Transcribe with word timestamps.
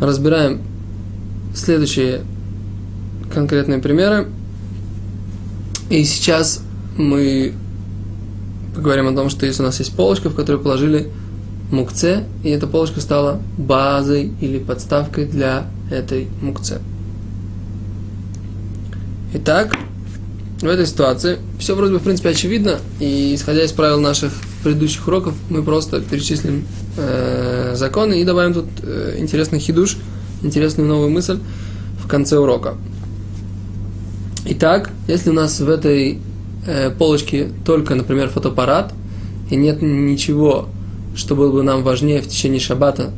разбираем 0.00 0.60
следующие 1.54 2.22
конкретные 3.32 3.78
примеры. 3.78 4.28
И 5.90 6.04
сейчас 6.04 6.62
мы 6.96 7.52
поговорим 8.74 9.08
о 9.08 9.12
том, 9.12 9.30
что 9.30 9.46
если 9.46 9.62
у 9.62 9.66
нас 9.66 9.78
есть 9.78 9.94
полочка, 9.94 10.30
в 10.30 10.34
которую 10.34 10.62
положили 10.62 11.10
мукце, 11.70 12.24
и 12.42 12.50
эта 12.50 12.66
полочка 12.66 13.00
стала 13.00 13.40
базой 13.56 14.32
или 14.40 14.58
подставкой 14.58 15.26
для 15.26 15.66
этой 15.90 16.28
мукце. 16.40 16.80
Итак, 19.34 19.76
в 20.60 20.66
этой 20.66 20.86
ситуации 20.86 21.38
все 21.58 21.74
вроде 21.74 21.94
бы, 21.94 21.98
в 21.98 22.02
принципе, 22.02 22.30
очевидно, 22.30 22.78
и 23.00 23.34
исходя 23.34 23.64
из 23.64 23.72
правил 23.72 24.00
наших 24.00 24.32
предыдущих 24.62 25.06
уроков, 25.06 25.34
мы 25.50 25.62
просто 25.62 26.00
перечислим 26.00 26.64
э, 26.96 27.53
законы 27.76 28.20
и 28.20 28.24
добавим 28.24 28.54
тут 28.54 28.66
э, 28.82 29.16
интересный 29.18 29.58
хидуш, 29.58 29.96
интересную 30.42 30.88
новую 30.88 31.10
мысль 31.10 31.38
в 32.02 32.06
конце 32.06 32.38
урока. 32.38 32.74
Итак, 34.46 34.90
если 35.08 35.30
у 35.30 35.32
нас 35.32 35.60
в 35.60 35.68
этой 35.68 36.18
э, 36.66 36.90
полочке 36.90 37.50
только, 37.64 37.94
например, 37.94 38.28
фотоаппарат, 38.28 38.92
и 39.50 39.56
нет 39.56 39.80
ничего, 39.80 40.68
что 41.16 41.34
было 41.34 41.50
бы 41.52 41.62
нам 41.62 41.82
важнее 41.82 42.20
в 42.20 42.28
течение 42.28 42.60
шаббата, 42.60 43.10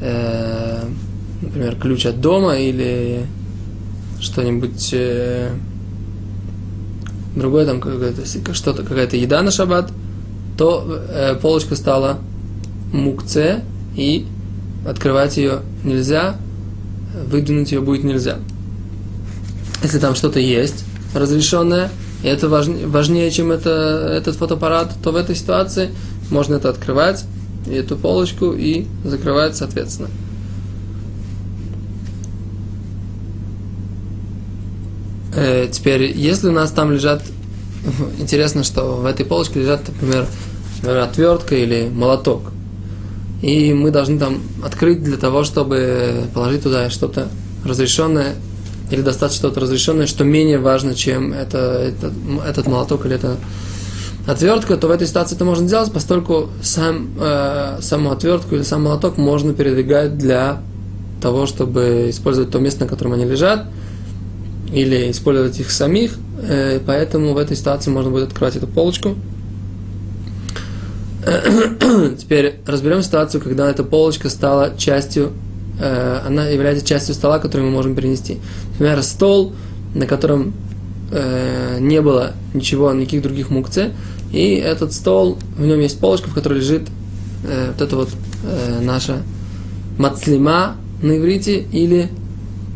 э, 0.00 0.82
например, 1.42 1.76
ключ 1.76 2.06
от 2.06 2.20
дома 2.20 2.56
или 2.56 3.26
что-нибудь 4.20 4.90
э, 4.92 5.50
другое, 7.34 7.66
там 7.66 7.80
какое-то, 7.80 8.54
что-то, 8.54 8.82
какая-то 8.82 9.16
еда 9.16 9.42
на 9.42 9.50
шаббат, 9.50 9.92
то 10.56 10.84
э, 10.88 11.34
полочка 11.36 11.76
стала 11.76 12.18
мукце, 12.92 13.62
и 13.96 14.26
открывать 14.86 15.36
ее 15.36 15.62
нельзя, 15.84 16.36
выдвинуть 17.26 17.72
ее 17.72 17.80
будет 17.80 18.04
нельзя. 18.04 18.38
Если 19.82 19.98
там 19.98 20.14
что-то 20.14 20.38
есть 20.38 20.84
разрешенное, 21.14 21.90
и 22.22 22.28
это 22.28 22.48
важнее, 22.48 22.86
важнее 22.86 23.30
чем 23.30 23.52
это, 23.52 23.70
этот 23.70 24.36
фотоаппарат, 24.36 24.92
то 25.02 25.12
в 25.12 25.16
этой 25.16 25.34
ситуации 25.34 25.90
можно 26.30 26.56
это 26.56 26.68
открывать, 26.68 27.24
эту 27.66 27.96
полочку, 27.96 28.52
и 28.52 28.86
закрывать 29.04 29.56
соответственно. 29.56 30.08
Э, 35.34 35.68
теперь, 35.70 36.16
если 36.16 36.48
у 36.48 36.52
нас 36.52 36.70
там 36.70 36.92
лежат, 36.92 37.22
интересно, 38.18 38.64
что 38.64 38.96
в 38.96 39.04
этой 39.04 39.26
полочке 39.26 39.60
лежат, 39.60 39.82
например 39.88 40.26
отвертка 40.82 41.56
или 41.56 41.88
молоток. 41.88 42.52
И 43.42 43.72
мы 43.74 43.90
должны 43.90 44.18
там 44.18 44.40
открыть 44.64 45.02
для 45.02 45.16
того, 45.16 45.44
чтобы 45.44 46.24
положить 46.34 46.62
туда 46.62 46.88
что-то 46.90 47.28
разрешенное 47.64 48.34
или 48.90 49.02
достать 49.02 49.32
что-то 49.32 49.60
разрешенное, 49.60 50.06
что 50.06 50.24
менее 50.24 50.58
важно, 50.58 50.94
чем 50.94 51.32
это, 51.32 51.58
это, 51.58 52.12
этот 52.46 52.66
молоток 52.66 53.04
или 53.04 53.16
эта 53.16 53.36
отвертка, 54.26 54.76
то 54.76 54.88
в 54.88 54.90
этой 54.90 55.06
ситуации 55.06 55.36
это 55.36 55.44
можно 55.44 55.68
делать, 55.68 55.92
поскольку 55.92 56.48
сам, 56.62 57.10
э, 57.18 57.78
саму 57.80 58.10
отвертку 58.10 58.54
или 58.54 58.62
сам 58.62 58.84
молоток 58.84 59.16
можно 59.18 59.54
передвигать 59.54 60.18
для 60.18 60.62
того, 61.20 61.46
чтобы 61.46 62.06
использовать 62.10 62.50
то 62.50 62.58
место, 62.58 62.84
на 62.84 62.88
котором 62.88 63.12
они 63.12 63.24
лежат, 63.24 63.66
или 64.72 65.10
использовать 65.10 65.58
их 65.60 65.70
самих, 65.70 66.14
э, 66.42 66.80
поэтому 66.84 67.34
в 67.34 67.38
этой 67.38 67.56
ситуации 67.56 67.90
можно 67.90 68.10
будет 68.10 68.28
открывать 68.28 68.56
эту 68.56 68.66
полочку. 68.66 69.14
Теперь 72.18 72.60
разберем 72.66 73.02
ситуацию, 73.02 73.40
когда 73.40 73.68
эта 73.68 73.82
полочка 73.82 74.28
стала 74.28 74.76
частью, 74.76 75.32
э, 75.80 76.20
она 76.24 76.46
является 76.46 76.86
частью 76.86 77.14
стола, 77.14 77.40
который 77.40 77.62
мы 77.62 77.70
можем 77.70 77.96
перенести. 77.96 78.38
Например, 78.72 79.02
стол, 79.02 79.52
на 79.94 80.06
котором 80.06 80.54
э, 81.10 81.78
не 81.80 82.00
было 82.00 82.32
ничего, 82.54 82.92
никаких 82.92 83.22
других 83.22 83.50
мукце, 83.50 83.92
и 84.32 84.54
этот 84.54 84.92
стол, 84.92 85.38
в 85.56 85.66
нем 85.66 85.80
есть 85.80 85.98
полочка, 85.98 86.28
в 86.28 86.34
которой 86.34 86.60
лежит 86.60 86.82
вот 87.42 87.80
это 87.80 87.96
вот 87.96 88.08
наша 88.82 89.22
мацлима 89.98 90.76
на 91.00 91.16
иврите 91.16 91.60
или 91.60 92.08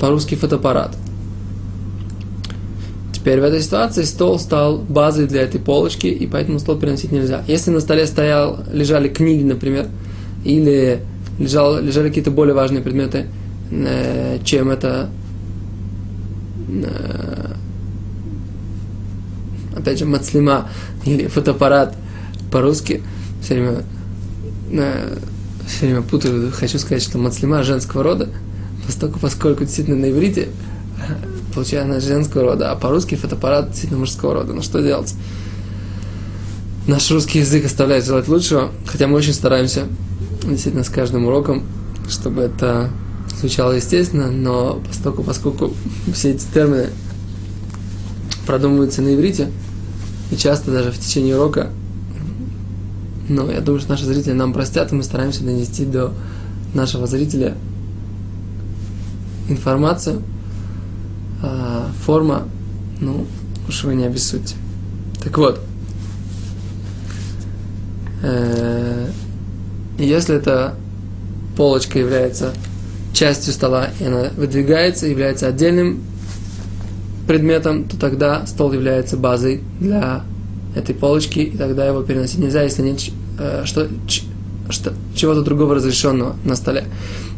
по-русски 0.00 0.36
фотоаппарат. 0.36 0.96
Теперь 3.20 3.38
в 3.38 3.44
этой 3.44 3.60
ситуации 3.60 4.04
стол 4.04 4.38
стал 4.38 4.78
базой 4.78 5.26
для 5.26 5.42
этой 5.42 5.60
полочки, 5.60 6.06
и 6.06 6.26
поэтому 6.26 6.58
стол 6.58 6.78
переносить 6.78 7.12
нельзя. 7.12 7.44
Если 7.46 7.70
на 7.70 7.80
столе 7.80 8.06
стоял, 8.06 8.60
лежали 8.72 9.08
книги, 9.10 9.42
например, 9.42 9.88
или 10.42 11.02
лежал, 11.38 11.82
лежали 11.82 12.08
какие-то 12.08 12.30
более 12.30 12.54
важные 12.54 12.80
предметы, 12.80 13.26
э, 13.70 14.38
чем 14.42 14.70
это, 14.70 15.10
э, 16.66 17.52
опять 19.76 19.98
же, 19.98 20.06
мацлима 20.06 20.70
или 21.04 21.26
фотоаппарат 21.26 21.94
по-русски, 22.50 23.02
все 23.42 23.52
время, 23.52 23.82
э, 24.72 25.18
все 25.66 25.86
время 25.86 26.00
путаю, 26.00 26.50
хочу 26.52 26.78
сказать, 26.78 27.02
что 27.02 27.18
мацлима 27.18 27.64
женского 27.64 28.02
рода, 28.02 28.30
поскольку, 28.86 29.18
поскольку 29.18 29.64
действительно 29.64 29.98
на 29.98 30.10
иврите 30.10 30.48
получается 31.54 31.90
она 31.90 32.00
женского 32.00 32.44
рода, 32.44 32.72
а 32.72 32.76
по-русски 32.76 33.14
фотоаппарат 33.14 33.68
действительно 33.68 34.00
мужского 34.00 34.34
рода. 34.34 34.52
Ну 34.52 34.62
что 34.62 34.80
делать? 34.82 35.14
Наш 36.86 37.10
русский 37.10 37.40
язык 37.40 37.64
оставляет 37.64 38.04
желать 38.04 38.28
лучшего, 38.28 38.70
хотя 38.86 39.06
мы 39.06 39.16
очень 39.16 39.34
стараемся 39.34 39.86
действительно 40.42 40.84
с 40.84 40.88
каждым 40.88 41.26
уроком, 41.26 41.64
чтобы 42.08 42.42
это 42.42 42.90
звучало 43.38 43.72
естественно, 43.72 44.30
но 44.30 44.80
поскольку, 44.86 45.22
поскольку 45.22 45.74
все 46.12 46.30
эти 46.30 46.44
термины 46.52 46.88
продумываются 48.46 49.02
на 49.02 49.14
иврите, 49.14 49.50
и 50.30 50.36
часто 50.36 50.70
даже 50.70 50.90
в 50.90 50.98
течение 50.98 51.36
урока, 51.36 51.70
ну, 53.28 53.48
я 53.50 53.60
думаю, 53.60 53.80
что 53.80 53.90
наши 53.90 54.04
зрители 54.06 54.32
нам 54.32 54.52
простят, 54.52 54.90
и 54.90 54.94
мы 54.94 55.04
стараемся 55.04 55.44
донести 55.44 55.84
до 55.84 56.12
нашего 56.74 57.06
зрителя 57.06 57.56
информацию, 59.48 60.22
а, 61.42 61.90
форма, 62.04 62.48
ну, 63.00 63.26
уж 63.68 63.84
вы 63.84 63.94
не 63.94 64.04
обессудьте. 64.04 64.56
Так 65.22 65.36
вот, 65.38 65.60
э, 68.22 69.08
если 69.98 70.36
эта 70.36 70.74
полочка 71.56 71.98
является 71.98 72.52
частью 73.12 73.52
стола, 73.52 73.88
и 74.00 74.04
она 74.04 74.30
выдвигается, 74.36 75.06
является 75.06 75.46
отдельным 75.46 76.00
предметом, 77.26 77.84
то 77.84 77.98
тогда 77.98 78.46
стол 78.46 78.72
является 78.72 79.16
базой 79.16 79.62
для 79.78 80.22
этой 80.74 80.94
полочки, 80.94 81.40
и 81.40 81.56
тогда 81.56 81.86
его 81.86 82.02
переносить 82.02 82.38
нельзя, 82.38 82.62
если 82.62 82.82
нет 82.82 83.00
э, 83.38 83.62
что, 83.64 83.88
что, 84.68 84.92
чего-то 85.14 85.42
другого 85.42 85.74
разрешенного 85.74 86.36
на 86.44 86.56
столе. 86.56 86.84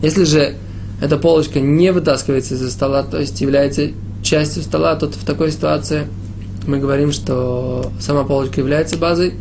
Если 0.03 0.25
же 0.25 0.57
эта 1.03 1.19
полочка 1.19 1.61
не 1.61 1.93
вытаскивается 1.93 2.55
из-за 2.55 2.71
стола, 2.71 3.03
то 3.03 3.19
есть 3.19 3.41
является 3.41 3.89
частью 4.23 4.63
стола, 4.63 4.95
то 4.95 5.09
в 5.09 5.25
такой 5.25 5.51
ситуации 5.51 6.07
мы 6.65 6.79
говорим, 6.79 7.11
что 7.11 7.91
сама 7.99 8.23
полочка 8.23 8.61
является 8.61 8.97
базой, 8.97 9.35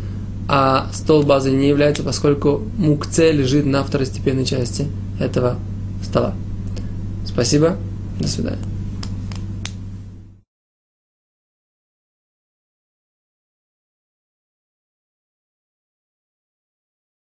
а 0.48 0.90
стол 0.92 1.22
базой 1.22 1.54
не 1.54 1.70
является, 1.70 2.02
поскольку 2.02 2.64
мукце 2.78 3.32
лежит 3.32 3.68
на 3.68 3.84
второстепенной 3.84 4.44
части 4.44 4.88
этого 5.20 5.58
стола. 6.02 6.34
Спасибо, 7.28 7.78
до 8.20 8.28
свидания. 8.28 8.71